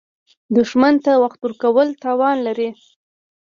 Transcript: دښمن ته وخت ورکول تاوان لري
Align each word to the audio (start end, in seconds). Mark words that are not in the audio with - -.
دښمن 0.57 0.95
ته 1.05 1.11
وخت 1.23 1.39
ورکول 1.43 1.87
تاوان 2.03 2.37
لري 2.47 2.69